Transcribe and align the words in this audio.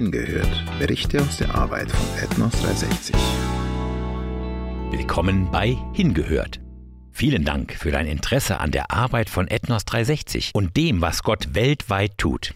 hingehört. 0.00 0.64
Berichte 0.78 1.20
aus 1.20 1.36
der 1.36 1.54
Arbeit 1.54 1.90
von 1.90 2.24
Ethnos 2.24 2.52
360. 2.52 3.14
Willkommen 4.90 5.50
bei 5.50 5.76
Hingehört. 5.92 6.58
Vielen 7.12 7.44
Dank 7.44 7.74
für 7.74 7.90
dein 7.90 8.06
Interesse 8.06 8.60
an 8.60 8.70
der 8.70 8.90
Arbeit 8.92 9.28
von 9.28 9.46
Ethnos 9.46 9.84
360 9.84 10.52
und 10.54 10.74
dem, 10.78 11.02
was 11.02 11.22
Gott 11.22 11.54
weltweit 11.54 12.16
tut. 12.16 12.54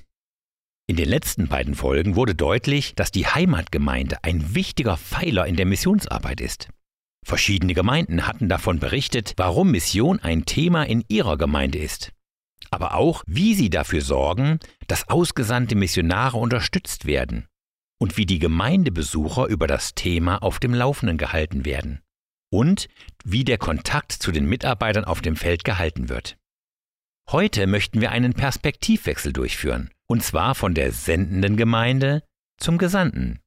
In 0.87 0.97
den 0.97 1.07
letzten 1.07 1.49
beiden 1.49 1.75
Folgen 1.75 2.17
wurde 2.17 2.35
deutlich, 2.35 2.95
dass 2.95 3.11
die 3.11 3.27
Heimatgemeinde 3.27 4.17
ein 4.23 4.55
wichtiger 4.55 4.97
Pfeiler 4.97 5.47
in 5.47 5.57
der 5.57 5.67
Missionsarbeit 5.67 6.41
ist. 6.41 6.71
Verschiedene 7.27 7.75
Gemeinden 7.75 8.27
hatten 8.27 8.49
davon 8.49 8.79
berichtet, 8.79 9.35
warum 9.37 9.71
Mission 9.71 10.19
ein 10.19 10.47
Thema 10.47 10.85
in 10.85 11.05
ihrer 11.09 11.37
Gemeinde 11.37 11.77
ist. 11.77 12.11
Aber 12.75 12.95
auch, 12.95 13.23
wie 13.29 13.55
sie 13.55 13.71
dafür 13.71 14.01
sorgen, 14.01 14.59
dass 14.89 15.09
ausgesandte 15.09 15.77
Missionare 15.77 16.37
unterstützt 16.39 17.07
werden 17.07 17.47
und 18.01 18.17
wie 18.17 18.27
die 18.27 18.41
Gemeindebesucher 18.41 19.47
über 19.47 19.69
das 19.69 19.95
Thema 19.95 20.43
auf 20.43 20.59
dem 20.59 20.75
Laufenden 20.75 21.17
gehalten 21.17 21.65
werden 21.65 22.01
und 22.51 22.89
wie 23.25 23.45
der 23.45 23.59
Kontakt 23.59 24.11
zu 24.11 24.33
den 24.33 24.47
Mitarbeitern 24.47 25.05
auf 25.05 25.21
dem 25.21 25.37
Feld 25.37 25.63
gehalten 25.63 26.09
wird. 26.09 26.37
Heute 27.31 27.69
möchten 27.69 28.01
wir 28.01 28.11
einen 28.11 28.35
Perspektivwechsel 28.35 29.33
durchführen, 29.33 29.91
und 30.09 30.25
zwar 30.25 30.57
von 30.57 30.75
der 30.75 30.91
sendenden 30.91 31.57
Gemeinde 31.57 32.25
zum 32.59 32.77
Gesandten. 32.77 33.39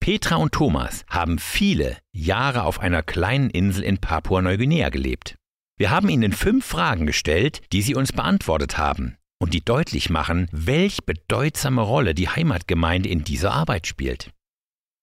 Petra 0.00 0.36
und 0.36 0.52
Thomas 0.52 1.04
haben 1.10 1.38
viele 1.38 1.98
Jahre 2.12 2.62
auf 2.62 2.80
einer 2.80 3.02
kleinen 3.02 3.50
Insel 3.50 3.84
in 3.84 3.98
Papua-Neuguinea 3.98 4.88
gelebt. 4.88 5.36
Wir 5.78 5.90
haben 5.90 6.08
ihnen 6.08 6.32
fünf 6.32 6.64
Fragen 6.64 7.04
gestellt, 7.04 7.60
die 7.70 7.82
sie 7.82 7.94
uns 7.94 8.10
beantwortet 8.10 8.78
haben 8.78 9.18
und 9.38 9.52
die 9.52 9.62
deutlich 9.62 10.08
machen, 10.08 10.48
welch 10.50 11.04
bedeutsame 11.04 11.82
Rolle 11.82 12.14
die 12.14 12.30
Heimatgemeinde 12.30 13.10
in 13.10 13.24
dieser 13.24 13.52
Arbeit 13.52 13.86
spielt. 13.86 14.30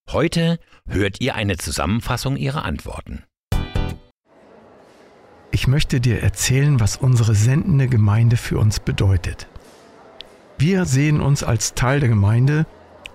Heute 0.09 0.59
hört 0.87 1.21
ihr 1.21 1.35
eine 1.35 1.57
Zusammenfassung 1.57 2.37
ihrer 2.37 2.65
Antworten. 2.65 3.23
Ich 5.51 5.67
möchte 5.67 6.01
dir 6.01 6.23
erzählen, 6.23 6.79
was 6.79 6.97
unsere 6.97 7.35
sendende 7.35 7.87
Gemeinde 7.87 8.35
für 8.35 8.57
uns 8.57 8.79
bedeutet. 8.79 9.47
Wir 10.57 10.85
sehen 10.85 11.21
uns 11.21 11.43
als 11.43 11.75
Teil 11.75 11.99
der 11.99 12.09
Gemeinde 12.09 12.65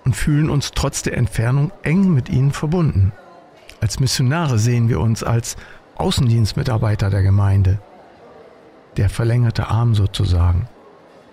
und 0.05 0.15
fühlen 0.15 0.49
uns 0.49 0.71
trotz 0.71 1.03
der 1.03 1.17
Entfernung 1.17 1.73
eng 1.83 2.13
mit 2.13 2.29
ihnen 2.29 2.53
verbunden. 2.53 3.11
Als 3.81 3.99
Missionare 3.99 4.59
sehen 4.59 4.87
wir 4.87 5.01
uns 5.01 5.23
als 5.23 5.57
Außendienstmitarbeiter 5.99 7.09
der 7.09 7.23
Gemeinde, 7.23 7.79
der 8.97 9.09
verlängerte 9.09 9.67
Arm 9.67 9.95
sozusagen. 9.95 10.67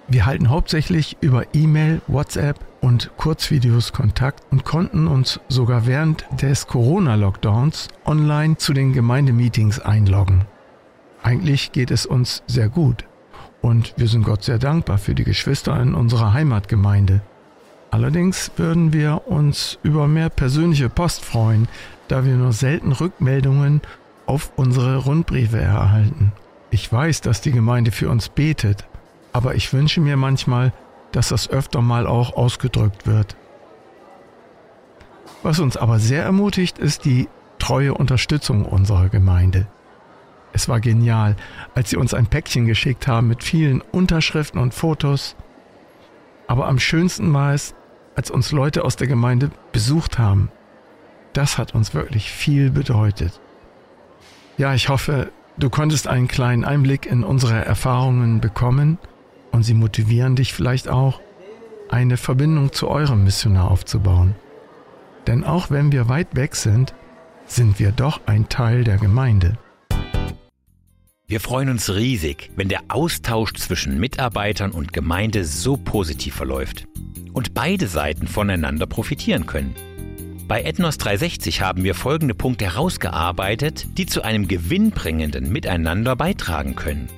Wir 0.09 0.27
halten 0.27 0.51
hauptsächlich 0.51 1.17
über 1.21 1.45
E-Mail, 1.53 2.01
WhatsApp 2.07 2.61
und 2.81 3.11
Kurzvideos 3.17 3.93
Kontakt 3.93 4.45
und 4.53 4.65
konnten 4.65 5.09
uns 5.09 5.41
sogar 5.49 5.87
während 5.87 6.25
des 6.41 6.67
Corona-Lockdowns 6.69 7.89
online 8.05 8.57
zu 8.57 8.73
den 8.73 8.93
Gemeindemeetings 8.93 9.81
einloggen. 9.81 10.45
Eigentlich 11.23 11.73
geht 11.73 11.91
es 11.91 12.07
uns 12.07 12.45
sehr 12.47 12.69
gut 12.69 13.05
und 13.63 13.95
wir 13.97 14.07
sind 14.07 14.23
Gott 14.23 14.45
sehr 14.45 14.59
dankbar 14.59 14.99
für 14.99 15.17
die 15.17 15.25
Geschwister 15.25 15.81
in 15.81 15.95
unserer 15.95 16.33
Heimatgemeinde. 16.33 17.21
Allerdings 17.91 18.53
würden 18.57 18.93
wir 18.93 19.23
uns 19.27 19.79
über 19.83 20.07
mehr 20.07 20.29
persönliche 20.29 20.89
Post 20.89 21.25
freuen, 21.25 21.67
da 22.07 22.25
wir 22.25 22.35
nur 22.35 22.53
selten 22.53 22.93
Rückmeldungen 22.93 23.81
auf 24.27 24.53
unsere 24.57 24.99
Rundbriefe 24.99 25.59
erhalten. 25.59 26.33
Ich 26.71 26.93
weiß, 26.93 27.21
dass 27.21 27.41
die 27.41 27.53
Gemeinde 27.53 27.93
für 27.93 28.11
uns 28.11 28.29
betet, 28.29 28.85
aber 29.33 29.55
ich 29.55 29.73
wünsche 29.73 30.01
mir 30.01 30.17
manchmal, 30.17 30.73
dass 31.13 31.29
das 31.29 31.49
öfter 31.49 31.81
mal 31.81 32.07
auch 32.07 32.35
ausgedrückt 32.37 33.07
wird. 33.07 33.37
Was 35.43 35.61
uns 35.61 35.77
aber 35.77 35.99
sehr 35.99 36.25
ermutigt, 36.25 36.79
ist 36.79 37.05
die 37.05 37.29
treue 37.59 37.95
Unterstützung 37.95 38.65
unserer 38.65 39.09
Gemeinde. 39.09 39.67
Es 40.53 40.69
war 40.69 40.81
genial, 40.81 41.37
als 41.75 41.91
sie 41.91 41.97
uns 41.97 42.15
ein 42.15 42.27
Päckchen 42.27 42.67
geschickt 42.67 43.07
haben 43.07 43.29
mit 43.29 43.45
vielen 43.45 43.81
Unterschriften 43.81 44.61
und 44.61 44.75
Fotos. 44.75 45.37
Aber 46.47 46.67
am 46.67 46.79
schönsten 46.79 47.33
war 47.33 47.53
es, 47.53 47.75
als 48.15 48.31
uns 48.31 48.53
Leute 48.53 48.85
aus 48.85 48.97
der 48.97 49.07
Gemeinde 49.07 49.51
besucht 49.73 50.19
haben. 50.19 50.51
Das 51.33 51.59
hat 51.59 51.75
uns 51.75 51.93
wirklich 51.93 52.31
viel 52.31 52.71
bedeutet. 52.71 53.41
Ja, 54.59 54.73
ich 54.73 54.89
hoffe, 54.89 55.33
du 55.59 55.69
konntest 55.69 56.09
einen 56.09 56.29
kleinen 56.29 56.65
Einblick 56.65 57.05
in 57.05 57.25
unsere 57.25 57.63
Erfahrungen 57.65 58.41
bekommen 58.41 58.99
und 59.53 59.65
sie 59.65 59.75
motivieren 59.75 60.35
dich 60.35 60.55
vielleicht 60.55 60.89
auch, 60.89 61.21
eine 61.91 62.17
Verbindung 62.17 62.73
zu 62.73 62.89
eurem 62.89 63.23
Missionar 63.23 63.71
aufzubauen. 63.71 64.35
Denn 65.27 65.45
auch 65.45 65.71
wenn 65.71 65.93
wir 65.93 66.09
weit 66.09 66.35
weg 66.37 66.57
sind, 66.57 66.95
sind 67.47 67.79
wir 67.79 67.93
doch 67.93 68.23
ein 68.27 68.49
Teil 68.49 68.83
der 68.83 68.97
Gemeinde. 68.97 69.59
Wir 71.29 71.41
freuen 71.41 71.69
uns 71.69 71.93
riesig, 71.93 72.51
wenn 72.57 72.69
der 72.69 72.83
Austausch 72.89 73.53
zwischen 73.55 73.99
Mitarbeitern 73.99 74.71
und 74.71 74.93
Gemeinde 74.93 75.45
so 75.45 75.77
positiv 75.77 76.35
verläuft 76.35 76.87
und 77.33 77.53
beide 77.53 77.89
Seiten 77.89 78.27
voneinander 78.27 78.87
profitieren 78.87 79.45
können. 79.45 79.75
Bei 80.49 80.63
Ethnos 80.63 80.97
360 80.99 81.63
haben 81.63 81.83
wir 81.83 81.97
folgende 81.97 82.33
Punkte 82.33 82.67
herausgearbeitet, 82.67 83.89
die 83.99 84.07
zu 84.07 84.23
einem 84.23 84.47
gewinnbringenden 84.47 85.51
Miteinander 85.51 86.15
beitragen 86.15 86.77
können 86.77 87.09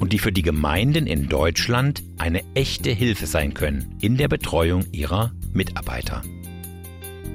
und 0.00 0.14
die 0.14 0.18
für 0.18 0.32
die 0.32 0.40
Gemeinden 0.40 1.06
in 1.06 1.28
Deutschland 1.28 2.02
eine 2.16 2.40
echte 2.54 2.90
Hilfe 2.90 3.26
sein 3.26 3.52
können 3.52 3.94
in 4.00 4.16
der 4.16 4.28
Betreuung 4.28 4.86
ihrer 4.90 5.32
Mitarbeiter. 5.52 6.22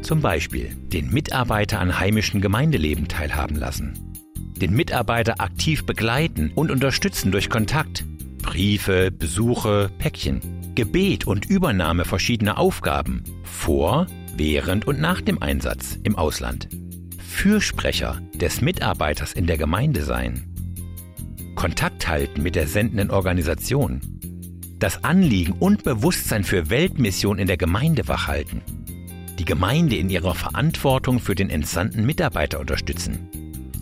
Zum 0.01 0.21
Beispiel 0.21 0.75
den 0.91 1.11
Mitarbeiter 1.11 1.81
an 1.81 1.99
heimischen 1.99 2.41
Gemeindeleben 2.41 3.07
teilhaben 3.07 3.57
lassen, 3.57 4.15
den 4.59 4.73
Mitarbeiter 4.73 5.39
aktiv 5.39 5.85
begleiten 5.85 6.51
und 6.55 6.71
unterstützen 6.71 7.31
durch 7.31 7.51
Kontakt, 7.51 8.05
Briefe, 8.41 9.11
Besuche, 9.11 9.91
Päckchen, 9.99 10.73
Gebet 10.73 11.27
und 11.27 11.45
Übernahme 11.45 12.05
verschiedener 12.05 12.57
Aufgaben 12.57 13.23
vor, 13.43 14.07
während 14.37 14.85
und 14.85 14.99
nach 14.99 15.21
dem 15.21 15.41
Einsatz 15.41 15.97
im 16.03 16.15
Ausland. 16.15 16.69
Fürsprecher 17.17 18.21
des 18.35 18.61
Mitarbeiters 18.61 19.33
in 19.33 19.47
der 19.47 19.57
Gemeinde 19.57 20.03
sein. 20.03 20.45
Kontakt 21.55 22.07
halten 22.07 22.43
mit 22.43 22.55
der 22.55 22.67
sendenden 22.67 23.09
Organisation. 23.09 24.01
Das 24.79 25.03
Anliegen 25.03 25.53
und 25.53 25.83
Bewusstsein 25.83 26.43
für 26.43 26.69
Weltmission 26.69 27.39
in 27.39 27.47
der 27.47 27.57
Gemeinde 27.57 28.07
wachhalten. 28.07 28.61
Die 29.39 29.45
Gemeinde 29.45 29.95
in 29.95 30.09
ihrer 30.09 30.35
Verantwortung 30.35 31.19
für 31.19 31.35
den 31.35 31.49
entsandten 31.49 32.05
Mitarbeiter 32.05 32.59
unterstützen. 32.59 33.29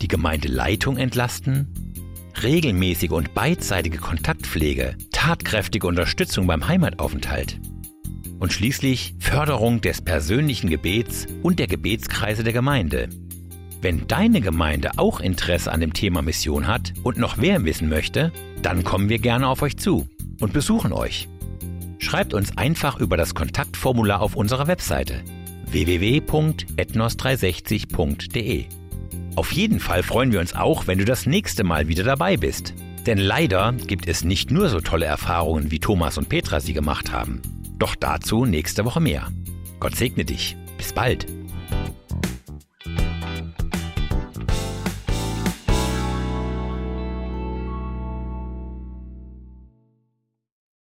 Die 0.00 0.08
Gemeindeleitung 0.08 0.96
entlasten. 0.96 1.68
Regelmäßige 2.42 3.10
und 3.10 3.34
beidseitige 3.34 3.98
Kontaktpflege, 3.98 4.96
tatkräftige 5.12 5.86
Unterstützung 5.86 6.46
beim 6.46 6.68
Heimataufenthalt 6.68 7.58
und 8.38 8.52
schließlich 8.52 9.14
Förderung 9.18 9.80
des 9.80 10.02
persönlichen 10.02 10.70
Gebets 10.70 11.26
und 11.42 11.58
der 11.58 11.66
Gebetskreise 11.66 12.44
der 12.44 12.52
Gemeinde. 12.52 13.08
Wenn 13.82 14.06
deine 14.06 14.40
Gemeinde 14.40 14.92
auch 14.96 15.20
Interesse 15.20 15.70
an 15.70 15.80
dem 15.80 15.92
Thema 15.92 16.22
Mission 16.22 16.66
hat 16.66 16.94
und 17.02 17.18
noch 17.18 17.36
mehr 17.36 17.64
wissen 17.64 17.88
möchte, 17.88 18.32
dann 18.62 18.84
kommen 18.84 19.08
wir 19.08 19.18
gerne 19.18 19.48
auf 19.48 19.62
euch 19.62 19.76
zu 19.76 20.08
und 20.40 20.52
besuchen 20.52 20.92
euch. 20.92 21.28
Schreibt 21.98 22.34
uns 22.34 22.58
einfach 22.58 23.00
über 23.00 23.16
das 23.16 23.34
Kontaktformular 23.34 24.20
auf 24.20 24.36
unserer 24.36 24.66
Webseite 24.66 25.22
www.ethnos360.de. 25.70 28.64
Auf 29.34 29.52
jeden 29.52 29.80
Fall 29.80 30.02
freuen 30.02 30.32
wir 30.32 30.40
uns 30.40 30.54
auch, 30.54 30.86
wenn 30.86 30.98
du 30.98 31.04
das 31.04 31.26
nächste 31.26 31.64
Mal 31.64 31.88
wieder 31.88 32.04
dabei 32.04 32.36
bist. 32.36 32.74
Denn 33.04 33.18
leider 33.18 33.72
gibt 33.72 34.08
es 34.08 34.24
nicht 34.24 34.50
nur 34.50 34.68
so 34.68 34.80
tolle 34.80 35.06
Erfahrungen, 35.06 35.70
wie 35.70 35.78
Thomas 35.78 36.18
und 36.18 36.28
Petra 36.28 36.60
sie 36.60 36.72
gemacht 36.72 37.12
haben. 37.12 37.42
Doch 37.78 37.94
dazu 37.94 38.44
nächste 38.44 38.84
Woche 38.84 39.00
mehr. 39.00 39.28
Gott 39.80 39.94
segne 39.96 40.24
dich. 40.24 40.56
Bis 40.78 40.92
bald. 40.92 41.26